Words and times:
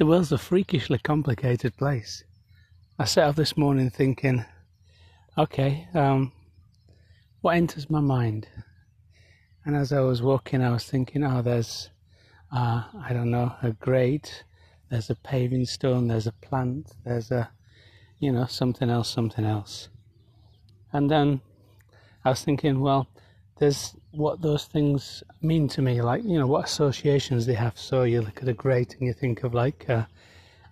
the 0.00 0.06
world's 0.06 0.32
a 0.32 0.38
freakishly 0.38 0.96
complicated 0.96 1.76
place. 1.76 2.24
I 2.98 3.04
set 3.04 3.28
off 3.28 3.36
this 3.36 3.58
morning 3.58 3.90
thinking, 3.90 4.46
okay, 5.36 5.88
um, 5.92 6.32
what 7.42 7.56
enters 7.56 7.90
my 7.90 8.00
mind? 8.00 8.48
And 9.66 9.76
as 9.76 9.92
I 9.92 10.00
was 10.00 10.22
walking, 10.22 10.62
I 10.62 10.70
was 10.70 10.84
thinking, 10.84 11.22
oh, 11.22 11.42
there's, 11.42 11.90
uh, 12.50 12.84
I 12.98 13.12
don't 13.12 13.30
know, 13.30 13.54
a 13.62 13.72
grate, 13.72 14.42
there's 14.88 15.10
a 15.10 15.16
paving 15.16 15.66
stone, 15.66 16.08
there's 16.08 16.26
a 16.26 16.32
plant, 16.32 16.92
there's 17.04 17.30
a, 17.30 17.50
you 18.20 18.32
know, 18.32 18.46
something 18.46 18.88
else, 18.88 19.10
something 19.10 19.44
else. 19.44 19.90
And 20.94 21.10
then 21.10 21.42
I 22.24 22.30
was 22.30 22.42
thinking, 22.42 22.80
well, 22.80 23.06
there's 23.60 23.94
what 24.12 24.40
those 24.40 24.64
things 24.64 25.22
mean 25.42 25.68
to 25.68 25.82
me, 25.82 26.00
like 26.00 26.24
you 26.24 26.38
know 26.38 26.46
what 26.46 26.64
associations 26.64 27.44
they 27.44 27.54
have. 27.54 27.78
So 27.78 28.02
you 28.02 28.22
look 28.22 28.42
at 28.42 28.48
a 28.48 28.54
grate 28.54 28.96
and 28.98 29.06
you 29.06 29.12
think 29.12 29.44
of 29.44 29.52
like 29.52 29.88
uh, 29.88 30.06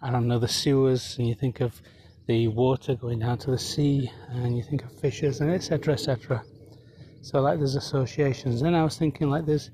I 0.00 0.10
don't 0.10 0.28
know 0.28 0.38
the 0.38 0.48
sewers, 0.48 1.18
and 1.18 1.28
you 1.28 1.34
think 1.34 1.60
of 1.60 1.82
the 2.26 2.48
water 2.48 2.94
going 2.94 3.18
down 3.18 3.38
to 3.38 3.50
the 3.50 3.58
sea, 3.58 4.10
and 4.30 4.56
you 4.56 4.62
think 4.62 4.84
of 4.84 4.92
fishes 4.92 5.40
and 5.40 5.50
etc. 5.50 5.94
etc. 5.94 6.44
So 7.22 7.40
like 7.40 7.58
there's 7.58 7.74
associations. 7.74 8.62
Then 8.62 8.74
I 8.74 8.84
was 8.84 8.96
thinking 8.96 9.28
like 9.28 9.46
there's 9.46 9.72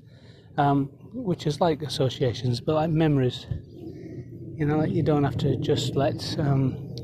um, 0.57 0.85
which 1.13 1.45
is 1.45 1.61
like 1.61 1.83
associations, 1.83 2.61
but 2.61 2.73
like 2.73 2.89
memories. 2.89 3.45
You 4.55 4.65
know, 4.65 4.77
like 4.77 4.91
you 4.91 5.03
don't 5.03 5.23
have 5.23 5.37
to 5.37 5.55
just 5.57 5.95
let 5.95 6.35
um, 6.39 6.95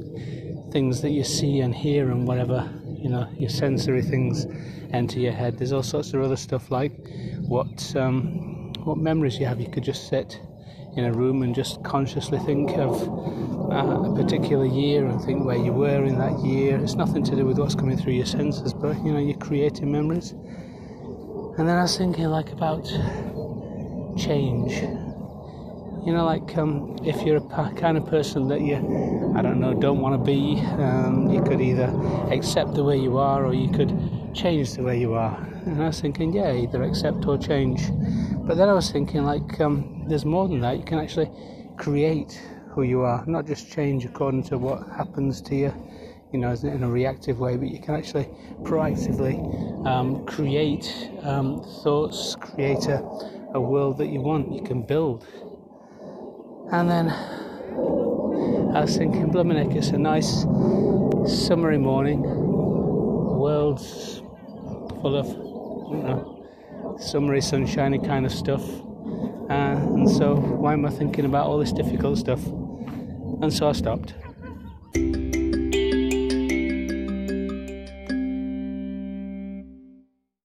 things 0.71 1.01
that 1.01 1.11
you 1.11 1.23
see 1.23 1.59
and 1.59 1.73
hear 1.73 2.09
and 2.09 2.27
whatever 2.27 2.67
you 3.01 3.09
know 3.09 3.27
your 3.37 3.49
sensory 3.49 4.01
things 4.01 4.45
enter 4.91 5.19
your 5.19 5.31
head. 5.31 5.57
There's 5.57 5.71
all 5.71 5.83
sorts 5.83 6.13
of 6.13 6.21
other 6.21 6.35
stuff 6.35 6.71
like 6.71 6.93
what 7.41 7.95
um, 7.95 8.73
what 8.83 8.97
memories 8.97 9.39
you 9.39 9.45
have. 9.45 9.59
You 9.59 9.69
could 9.69 9.83
just 9.83 10.07
sit 10.07 10.39
in 10.95 11.05
a 11.05 11.13
room 11.13 11.43
and 11.43 11.53
just 11.53 11.83
consciously 11.83 12.39
think 12.39 12.71
of 12.71 13.01
uh, 13.71 14.11
a 14.11 14.15
particular 14.15 14.65
year 14.65 15.05
and 15.05 15.21
think 15.21 15.45
where 15.45 15.57
you 15.57 15.71
were 15.71 16.03
in 16.03 16.17
that 16.17 16.39
year. 16.39 16.77
It's 16.77 16.95
nothing 16.95 17.23
to 17.25 17.35
do 17.35 17.45
with 17.45 17.59
what's 17.59 17.75
coming 17.75 17.97
through 17.97 18.13
your 18.13 18.25
senses, 18.25 18.73
but 18.73 18.97
you 18.97 19.11
know 19.11 19.19
you're 19.19 19.37
creating 19.37 19.91
memories. 19.91 20.31
And 20.31 21.67
then 21.67 21.77
I 21.77 21.81
was 21.83 21.97
thinking 21.97 22.25
like 22.25 22.51
about 22.51 22.85
change 24.17 24.83
you 26.05 26.13
know, 26.13 26.25
like 26.25 26.57
um, 26.57 26.97
if 27.03 27.21
you're 27.23 27.37
a 27.37 27.73
kind 27.75 27.97
of 27.97 28.05
person 28.07 28.47
that 28.47 28.61
you, 28.61 28.75
I 29.35 29.41
don't 29.41 29.59
know, 29.59 29.73
don't 29.73 29.99
want 29.99 30.19
to 30.19 30.23
be, 30.23 30.59
um, 30.81 31.29
you 31.29 31.41
could 31.43 31.61
either 31.61 31.87
accept 32.31 32.73
the 32.73 32.83
way 32.83 32.97
you 32.97 33.17
are 33.17 33.45
or 33.45 33.53
you 33.53 33.69
could 33.69 33.91
change 34.33 34.73
the 34.73 34.83
way 34.83 34.99
you 34.99 35.13
are. 35.13 35.37
And 35.65 35.81
I 35.81 35.87
was 35.87 35.99
thinking, 35.99 36.33
yeah, 36.33 36.53
either 36.53 36.83
accept 36.83 37.25
or 37.25 37.37
change. 37.37 37.81
But 38.47 38.57
then 38.57 38.69
I 38.69 38.73
was 38.73 38.91
thinking, 38.91 39.23
like, 39.25 39.59
um, 39.59 40.05
there's 40.07 40.25
more 40.25 40.47
than 40.47 40.61
that. 40.61 40.77
You 40.77 40.83
can 40.83 40.99
actually 40.99 41.29
create 41.77 42.41
who 42.69 42.83
you 42.83 43.01
are, 43.01 43.23
not 43.25 43.45
just 43.45 43.71
change 43.71 44.05
according 44.05 44.43
to 44.43 44.57
what 44.57 44.87
happens 44.95 45.41
to 45.41 45.55
you, 45.55 45.73
you 46.31 46.39
know, 46.39 46.51
in 46.51 46.83
a 46.83 46.89
reactive 46.89 47.39
way, 47.39 47.57
but 47.57 47.67
you 47.69 47.79
can 47.79 47.95
actually 47.95 48.29
proactively 48.63 49.35
um, 49.85 50.25
create 50.25 51.11
um, 51.23 51.61
thoughts, 51.83 52.35
create 52.35 52.87
a, 52.87 52.99
a 53.53 53.59
world 53.59 53.97
that 53.97 54.07
you 54.07 54.21
want. 54.21 54.53
You 54.53 54.61
can 54.61 54.81
build. 54.81 55.25
And 56.71 56.87
then 56.87 57.09
I 58.75 58.81
was 58.81 58.95
thinking, 58.95 59.31
Blumenich, 59.31 59.75
it's 59.75 59.87
a 59.87 59.97
nice 59.97 60.43
summery 61.25 61.79
morning. 61.79 62.21
The 62.21 63.37
world's 63.37 64.21
full 65.01 65.15
of, 65.15 65.27
you 65.27 66.03
know, 66.03 66.45
summery, 66.99 67.41
sunshiny 67.41 67.97
kind 67.97 68.23
of 68.23 68.31
stuff. 68.31 68.63
Uh, 69.49 69.79
and 69.95 70.07
so, 70.07 70.35
why 70.35 70.73
am 70.73 70.85
I 70.85 70.91
thinking 70.91 71.25
about 71.25 71.47
all 71.47 71.57
this 71.57 71.71
difficult 71.71 72.19
stuff? 72.19 72.45
And 72.45 73.51
so 73.51 73.69
I 73.69 73.71
stopped. 73.71 74.13